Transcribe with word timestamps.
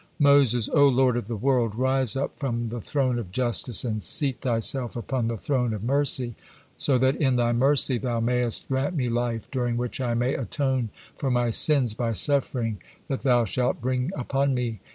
"Moses: 0.19 0.67
"O 0.73 0.87
Lord 0.87 1.15
of 1.15 1.27
the 1.27 1.35
world! 1.35 1.75
Rise 1.75 2.15
up 2.15 2.39
from 2.39 2.69
the 2.69 2.81
Throne 2.81 3.19
of 3.19 3.31
Justice, 3.31 3.83
and 3.85 4.03
seat 4.03 4.41
Thyself 4.41 4.95
upon 4.97 5.27
the 5.27 5.37
Throne 5.37 5.75
of 5.75 5.83
Mercy, 5.83 6.33
so 6.75 6.97
that 6.97 7.17
in 7.17 7.35
Thy 7.35 7.51
mercy, 7.53 7.99
Thou 7.99 8.19
mayest 8.19 8.67
grant 8.67 8.95
me 8.95 9.09
life, 9.09 9.47
during 9.51 9.77
which 9.77 10.01
I 10.01 10.15
may 10.15 10.33
atone 10.33 10.89
for 11.19 11.29
my 11.29 11.51
sins 11.51 11.93
by 11.93 12.13
suffering 12.13 12.79
that 13.09 13.21
Thou 13.21 13.45
shalt 13.45 13.79
bring 13.79 14.09
upon 14.17 14.55
me. 14.55 14.79